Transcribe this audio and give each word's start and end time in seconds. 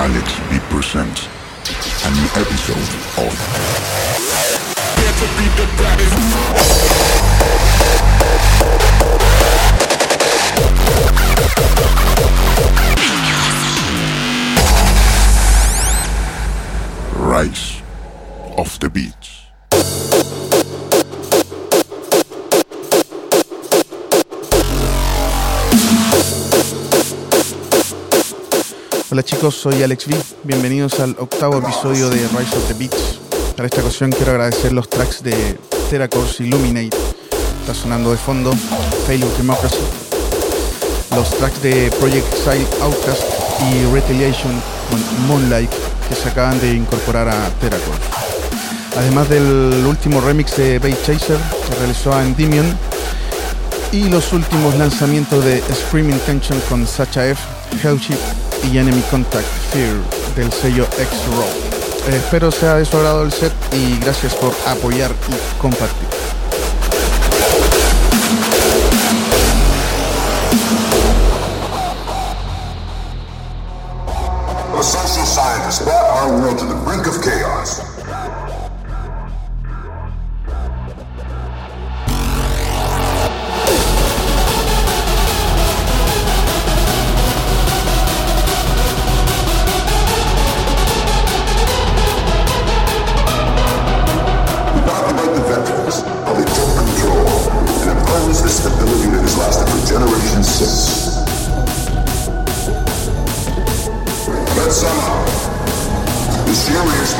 Alexx 0.00 0.32
V 0.48 0.58
presents 0.70 1.28
a 2.06 2.10
new 2.16 2.28
episode 2.40 2.88
of 3.20 3.32
Rise 17.14 17.82
of 18.56 18.80
the 18.80 18.88
Beatz. 18.88 19.19
Hola 29.12 29.24
chicos, 29.24 29.56
soy 29.56 29.82
Alex 29.82 30.06
V. 30.06 30.16
Bienvenidos 30.44 31.00
al 31.00 31.16
octavo 31.18 31.58
episodio 31.58 32.08
de 32.10 32.28
Rise 32.28 32.56
of 32.56 32.68
the 32.68 32.74
Beats. 32.74 33.18
Para 33.56 33.66
esta 33.66 33.80
ocasión 33.80 34.12
quiero 34.12 34.30
agradecer 34.30 34.72
los 34.72 34.88
tracks 34.88 35.20
de 35.24 35.58
Terracourse 35.90 36.44
Illuminate. 36.44 36.96
Está 37.60 37.74
sonando 37.74 38.12
de 38.12 38.16
fondo 38.16 38.52
Failure 39.08 39.36
Democracy. 39.36 39.80
Los 41.16 41.28
tracks 41.38 41.60
de 41.60 41.90
Project 41.98 42.24
Exile 42.32 42.64
Outcast 42.82 43.24
y 43.72 43.92
Retaliation 43.92 44.52
con 44.88 45.26
Moonlight 45.26 45.72
que 46.08 46.14
se 46.14 46.28
acaban 46.28 46.60
de 46.60 46.74
incorporar 46.74 47.28
a 47.28 47.48
Terracourse. 47.60 48.02
Además 48.96 49.28
del 49.28 49.84
último 49.88 50.20
remix 50.20 50.56
de 50.56 50.78
Bay 50.78 50.96
Chaser 51.04 51.38
que 51.68 51.74
realizó 51.80 52.14
a 52.14 52.22
Endymion 52.22 52.78
y 53.90 54.08
los 54.08 54.32
últimos 54.32 54.76
lanzamientos 54.76 55.44
de 55.44 55.60
Screaming 55.74 56.20
Tension 56.20 56.60
con 56.68 56.86
Sacha 56.86 57.26
F, 57.26 57.42
Hellship 57.82 58.39
y 58.64 58.78
Enemy 58.78 59.02
Contact 59.10 59.46
Fear 59.72 59.96
del 60.36 60.52
sello 60.52 60.84
X-Row. 60.84 62.14
Espero 62.14 62.50
sea 62.50 62.76
de 62.76 62.84
su 62.84 62.96
agrado 62.96 63.22
el 63.22 63.32
set 63.32 63.52
y 63.72 63.98
gracias 63.98 64.34
por 64.34 64.54
apoyar 64.66 65.10
y 65.28 65.58
compartir. 65.60 66.09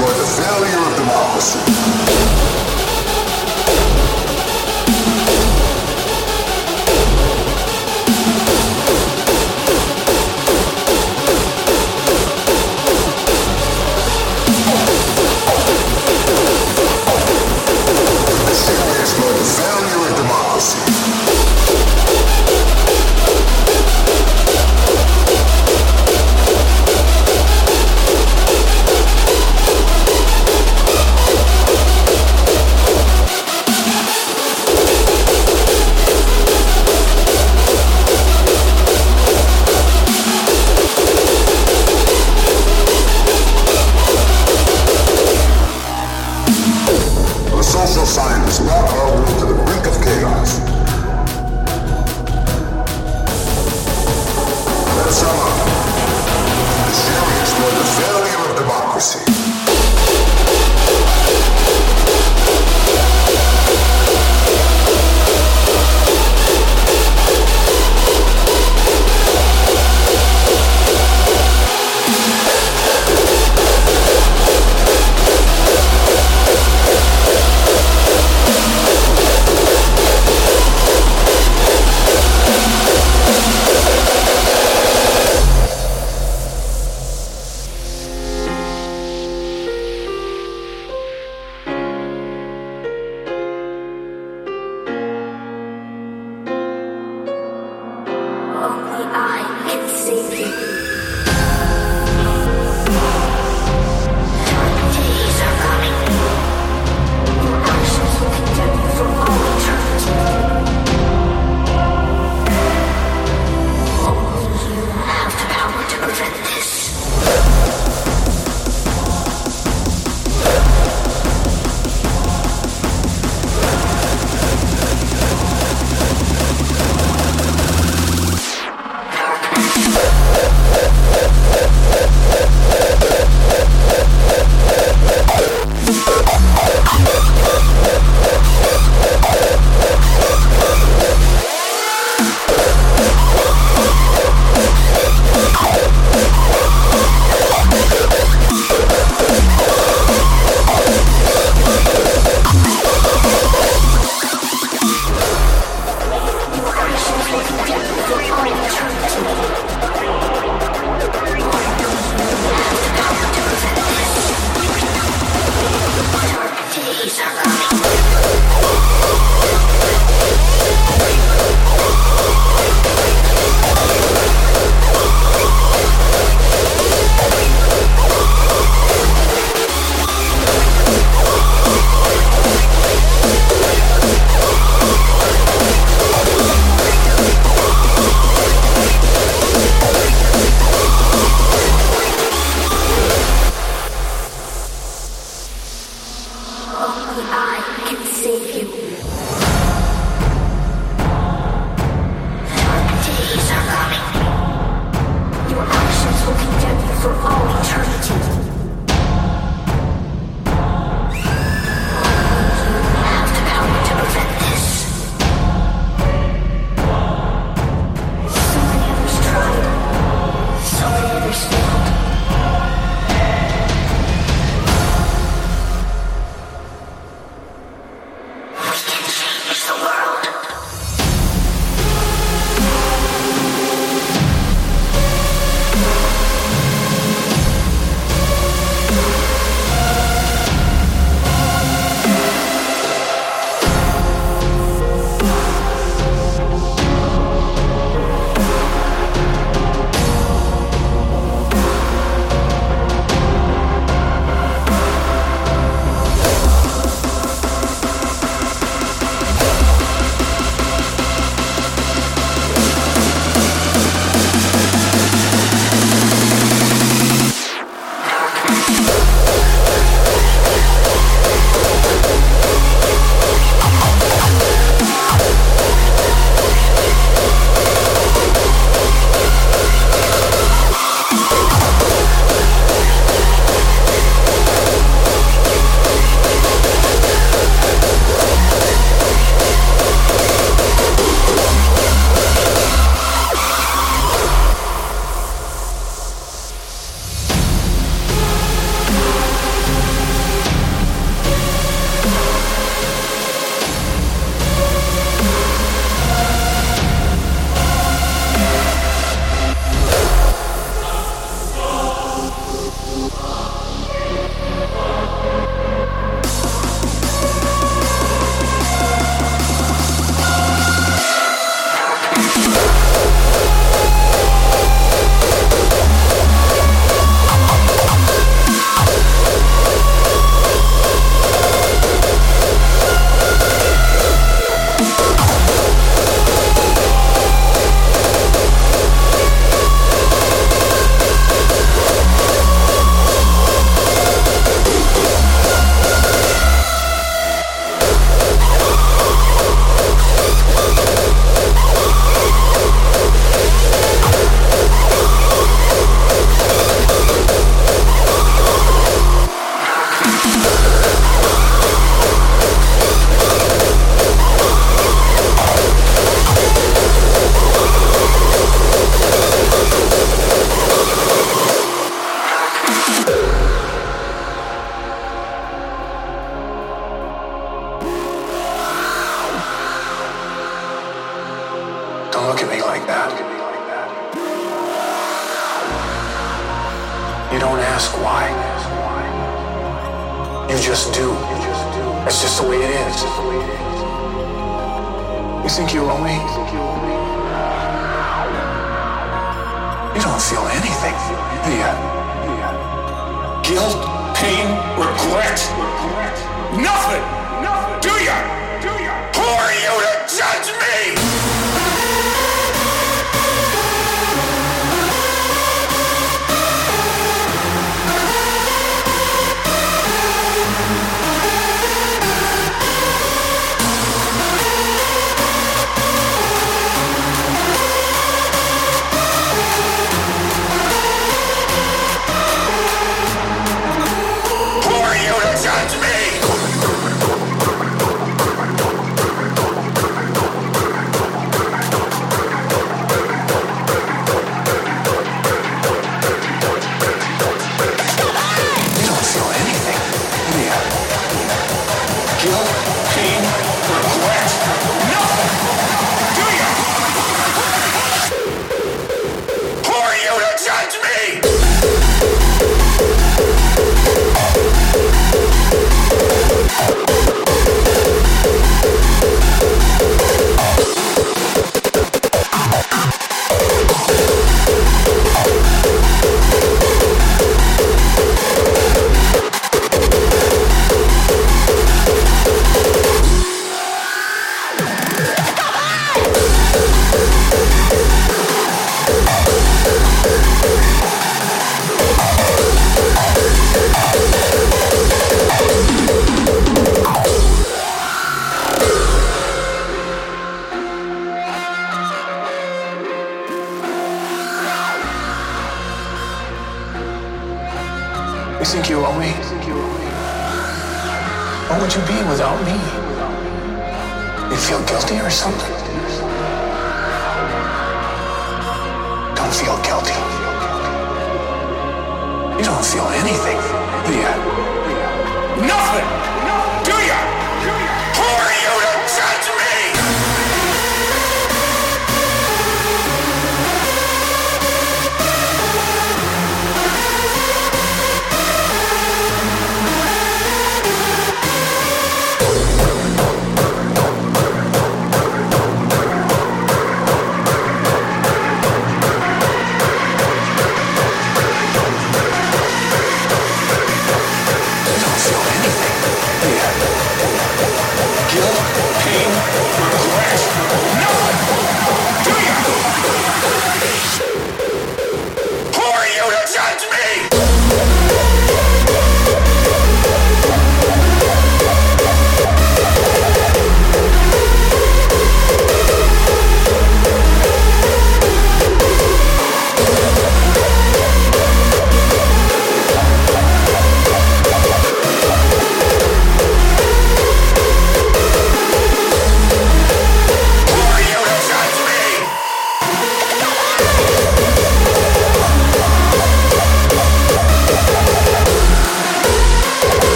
We 0.00 0.06
explored 0.06 0.16
the 0.16 0.42
failure 0.42 0.90
of 0.90 0.96
democracy. 0.96 1.99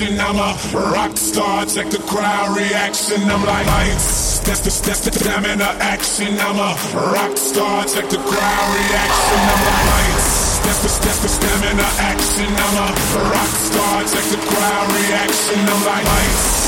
action. 0.00 0.20
I'm 0.20 0.36
a 0.36 0.92
rock 0.92 1.16
star. 1.16 1.66
Check 1.66 1.90
the 1.90 1.98
crowd 1.98 2.56
reaction. 2.56 3.22
I'm 3.22 3.44
like 3.44 3.66
lights. 3.66 4.38
That's 4.40 4.60
the 4.60 4.86
that's 4.86 5.00
the 5.00 5.12
stamina 5.12 5.76
action. 5.80 6.38
I'm 6.38 6.56
a 6.56 6.74
rock 7.12 7.36
star. 7.36 7.84
Check 7.84 8.08
the 8.08 8.18
crowd 8.18 8.68
reaction. 8.74 9.38
I'm 9.52 9.62
like 9.66 9.84
lights. 9.90 10.58
That's 10.60 10.80
the 10.82 11.04
that's 11.04 11.22
the 11.22 11.28
stamina 11.28 11.88
action. 11.98 12.46
I'm 12.46 12.76
a 12.76 13.30
rock 13.30 13.52
star. 13.68 14.02
Check 14.04 14.26
the 14.30 14.40
crowd 14.46 14.92
reaction. 14.92 15.58
I'm 15.58 15.84
like 15.84 16.04
lights. 16.04 16.67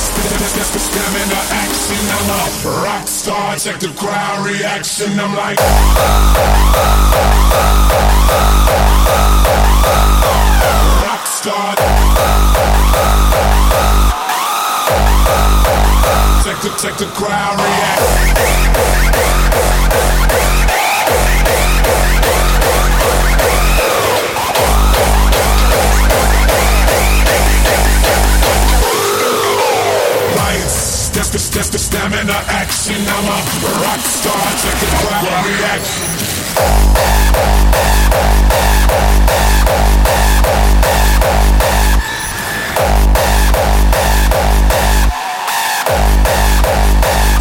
Stamina 0.81 1.40
action, 1.51 2.03
I'm 2.11 2.31
a 2.31 2.83
rock 2.83 3.07
star. 3.07 3.57
Check 3.57 3.81
the 3.81 3.88
crowd 3.96 4.46
reaction. 4.46 5.20
I'm 5.20 5.35
like. 5.37 5.59
Rock 11.05 11.27
star. 11.27 11.77
Check 16.44 16.59
the, 16.62 16.70
check 16.81 16.96
the 16.99 17.07
crowd 17.14 17.59
reaction. 17.61 18.61
test 31.61 31.73
the 31.73 31.79
stamina 31.79 32.33
action. 32.49 32.96
I'm 32.96 33.29
a 33.29 33.38
rock 33.85 34.01
star, 34.01 34.46
check 34.62 34.77
the 34.81 34.87
crowd 34.96 35.29
and 35.29 35.46
react. 35.46 35.85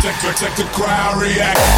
Check 0.02 0.18
the, 0.22 0.32
check 0.38 0.56
the 0.58 0.64
crowd 0.74 1.22
react. 1.22 1.69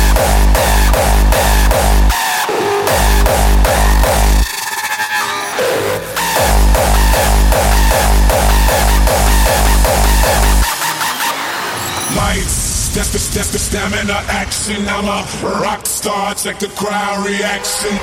the 14.12 14.17
action. 14.34 14.84
I'm 14.89 15.08
a 15.08 15.19
rock 15.63 15.86
star. 15.86 16.36
Check 16.36 16.60
the 16.60 16.67
crowd 16.67 17.26
reaction. 17.26 17.95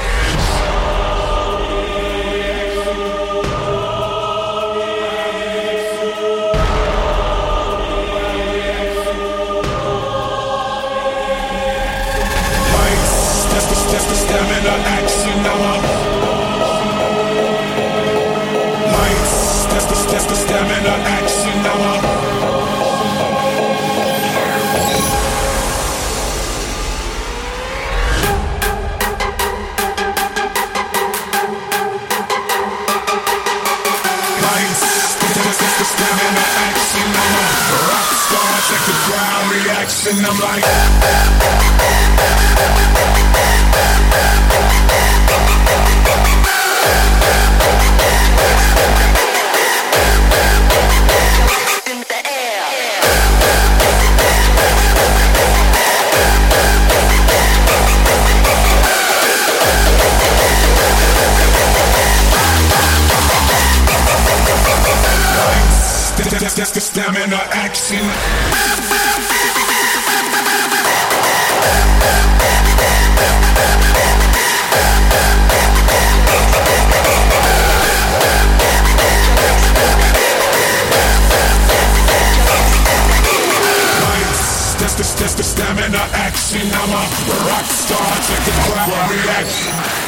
Stamina 14.29 14.75
action, 14.99 15.39
I'm 15.53 15.63
a 15.63 15.75
Lights, 18.93 19.37
that's 19.71 19.87
the, 19.91 19.97
that's 20.13 20.27
the 20.27 20.35
stamina 20.35 20.95
action, 21.17 21.59
I'm 21.73 22.15
a 22.15 22.18
lights 39.89 40.07
and 40.07 40.27
I'm 40.27 40.41
like 40.41 40.99
Stamina 66.81 67.37
action. 67.53 68.38
I'm 86.51 86.63
a 86.63 87.35
rock 87.45 87.67
star. 87.67 87.99
Check 88.23 88.43
the 88.47 88.53
crowd 88.73 89.11
react. 89.11 90.08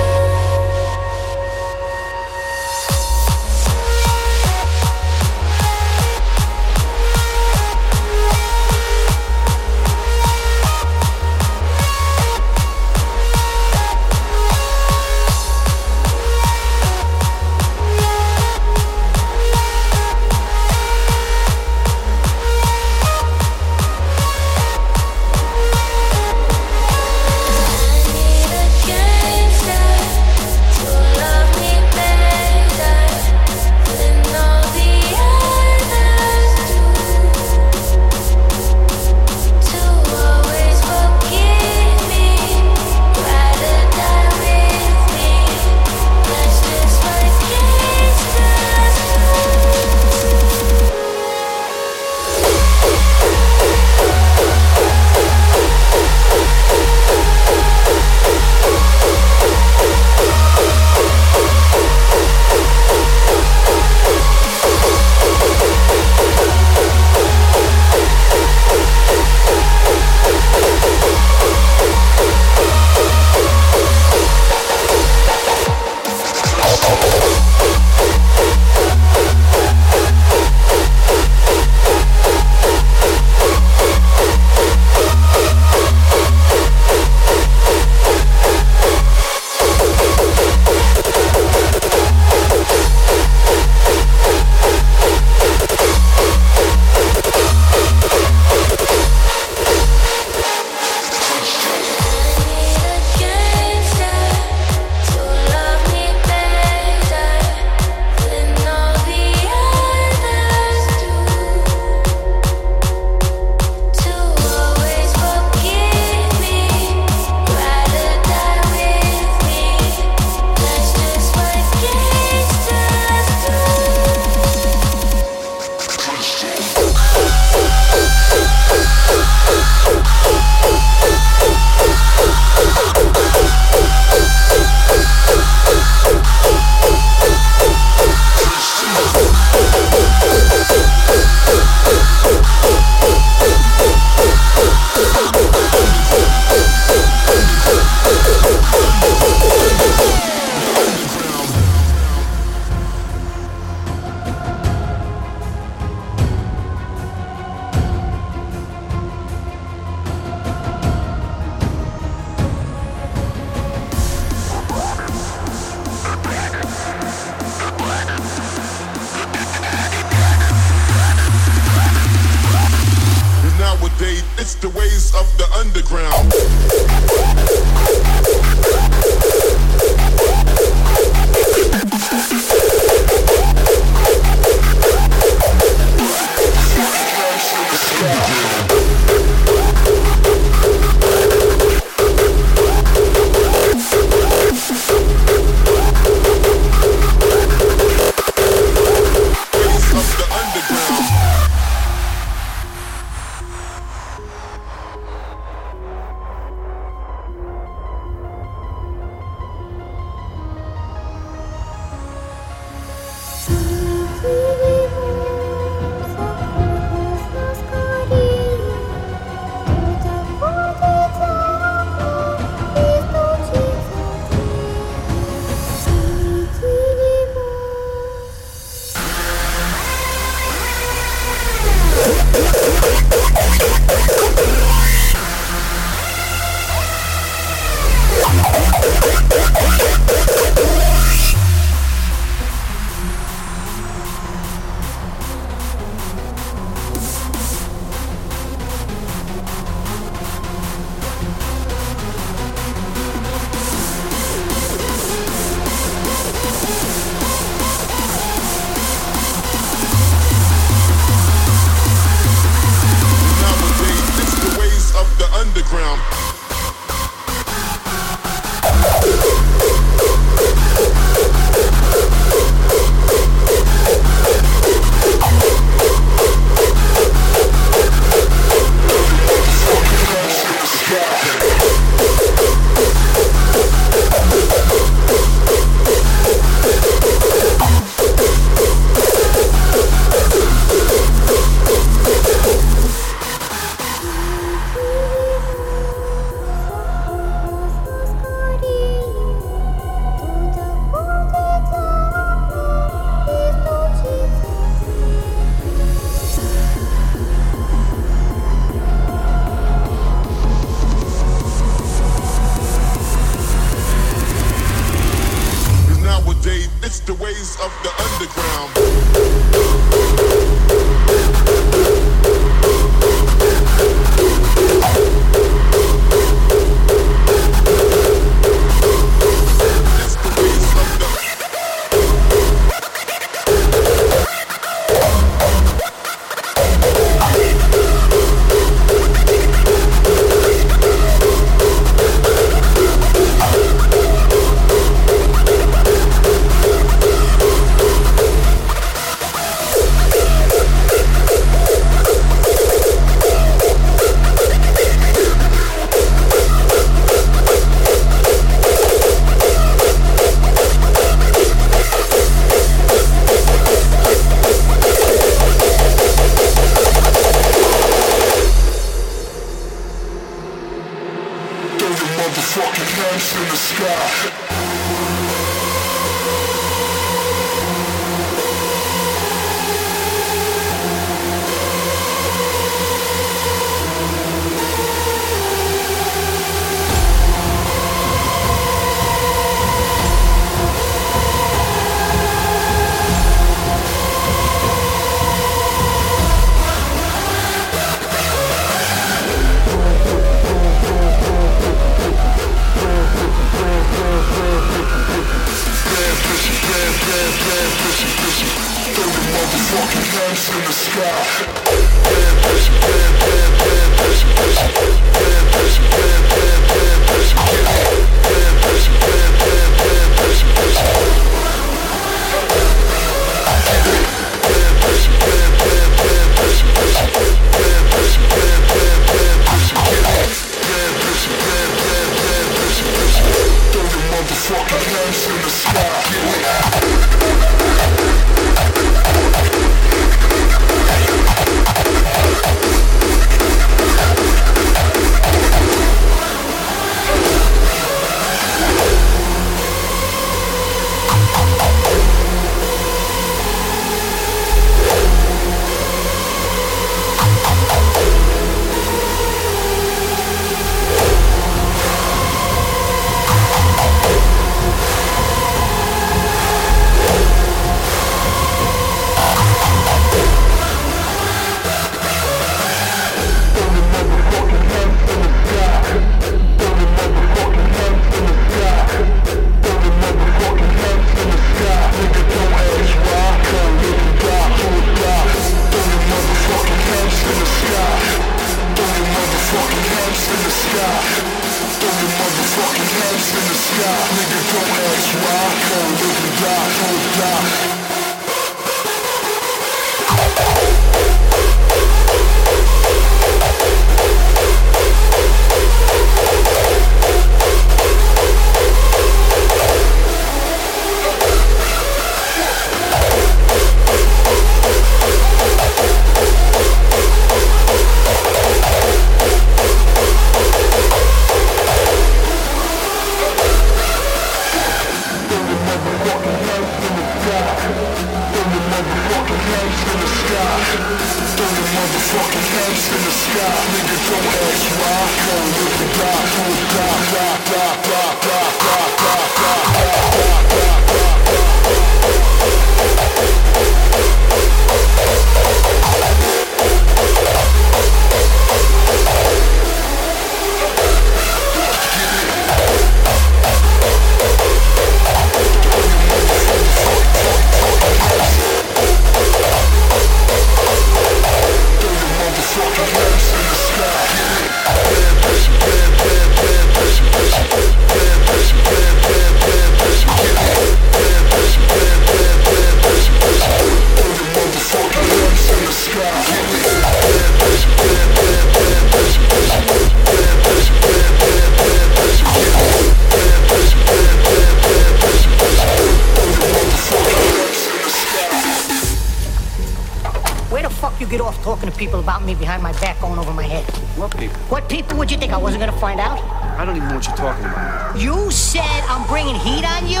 people 591.84 592.00
about 592.00 592.24
me 592.24 592.34
behind 592.34 592.62
my 592.62 592.72
back 592.80 592.98
going 592.98 593.18
over 593.18 593.34
my 593.34 593.44
head? 593.44 593.64
What 594.00 594.16
people? 594.16 594.40
What 594.48 594.70
people 594.70 594.96
would 594.96 595.10
you 595.10 595.18
think 595.18 595.32
I 595.32 595.36
wasn't 595.36 595.60
gonna 595.60 595.80
find 595.86 596.00
out? 596.00 596.16
I 596.56 596.64
don't 596.64 596.76
even 596.76 596.88
know 596.88 596.94
what 596.96 597.06
you're 597.06 597.16
talking 597.16 597.44
about. 597.44 598.00
You 598.00 598.30
said 598.30 598.80
I'm 598.88 599.04
bringing 599.06 599.36
heat 599.36 599.68
on 599.68 599.84
you? 599.84 600.00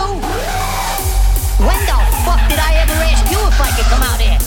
When 1.60 1.80
the 1.84 1.98
fuck 2.24 2.40
did 2.48 2.56
I 2.56 2.80
ever 2.80 2.96
ask 3.12 3.28
you 3.28 3.36
if 3.36 3.60
I 3.60 3.68
could 3.76 3.88
come 3.92 4.00
out 4.00 4.16
here? 4.16 4.40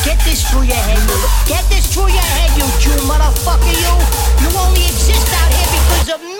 Get 0.00 0.16
this 0.24 0.40
through 0.48 0.64
your 0.64 0.80
head, 0.88 0.96
you. 1.04 1.18
Get 1.44 1.64
this 1.68 1.92
through 1.92 2.08
your 2.08 2.28
head, 2.40 2.56
you 2.56 2.64
Jew 2.80 2.96
motherfucker, 3.04 3.76
you. 3.84 3.92
You 4.40 4.48
only 4.64 4.84
exist 4.88 5.28
out 5.28 5.52
here 5.52 5.68
because 5.76 6.08
of 6.14 6.20
me. 6.24 6.33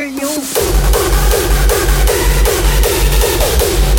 Motherfucker, 0.00 0.20
you. 3.84 3.89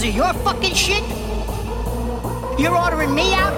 Because 0.00 0.08
of 0.08 0.16
your 0.16 0.32
fucking 0.44 0.74
shit? 0.74 1.04
You're 2.58 2.76
ordering 2.76 3.14
me 3.14 3.34
out? 3.34 3.52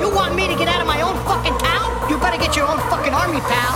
You 0.00 0.14
want 0.14 0.36
me 0.36 0.46
to 0.46 0.54
get 0.54 0.68
out 0.68 0.80
of 0.80 0.86
my 0.86 1.02
own 1.02 1.18
fucking 1.26 1.58
town? 1.58 1.90
You 2.10 2.18
better 2.18 2.38
get 2.38 2.54
your 2.54 2.68
own 2.68 2.78
fucking 2.86 3.12
army, 3.12 3.40
pal. 3.40 3.74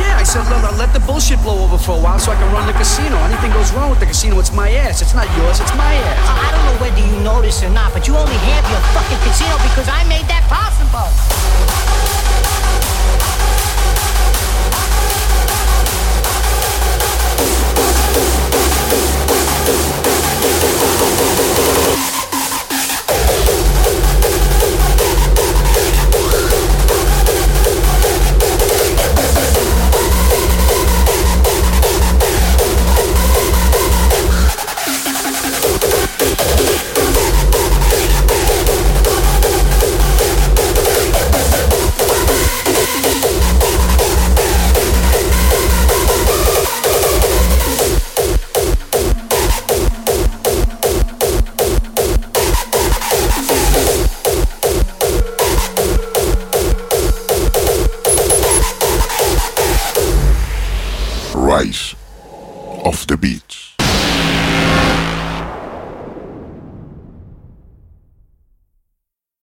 Yeah, 0.00 0.16
I 0.16 0.24
said, 0.24 0.48
let, 0.48 0.64
let 0.78 0.94
the 0.94 1.00
bullshit 1.00 1.42
blow 1.42 1.62
over 1.64 1.76
for 1.76 1.98
a 1.98 2.00
while 2.00 2.18
so 2.18 2.32
I 2.32 2.36
can 2.36 2.50
run 2.52 2.66
the 2.66 2.72
casino. 2.72 3.16
Anything 3.28 3.52
goes 3.52 3.70
wrong 3.72 3.90
with 3.90 4.00
the 4.00 4.06
casino, 4.06 4.38
it's 4.38 4.52
my 4.52 4.70
ass. 4.70 5.02
It's 5.02 5.14
not 5.14 5.28
yours, 5.36 5.60
it's 5.60 5.74
my 5.76 5.92
ass. 5.92 6.24
I 6.24 6.40
I 6.40 6.50
don't 6.56 6.64
know 6.72 6.78
whether 6.80 7.02
you 7.04 7.16
know 7.22 7.42
this 7.42 7.62
or 7.62 7.70
not, 7.70 7.92
but 7.92 8.08
you 8.08 8.16
only 8.16 8.38
have 8.56 8.64
your 8.72 8.80
fucking 8.96 9.20
casino 9.28 9.56
because 9.60 9.88
I 9.92 10.04
made 10.08 10.24
that 10.32 10.44
possible. 10.48 11.10